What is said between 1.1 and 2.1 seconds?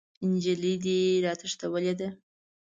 راتښتولې ده!